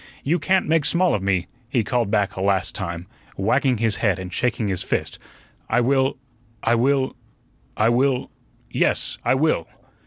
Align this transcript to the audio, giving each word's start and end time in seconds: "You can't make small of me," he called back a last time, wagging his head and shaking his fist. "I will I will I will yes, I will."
"You 0.23 0.39
can't 0.39 0.67
make 0.67 0.83
small 0.85 1.13
of 1.13 1.21
me," 1.21 1.45
he 1.69 1.83
called 1.83 2.09
back 2.09 2.35
a 2.35 2.41
last 2.41 2.73
time, 2.73 3.05
wagging 3.37 3.77
his 3.77 3.97
head 3.97 4.17
and 4.17 4.33
shaking 4.33 4.67
his 4.67 4.81
fist. 4.81 5.19
"I 5.69 5.79
will 5.79 6.17
I 6.63 6.73
will 6.73 7.15
I 7.77 7.89
will 7.89 8.31
yes, 8.71 9.19
I 9.23 9.35
will." 9.35 9.67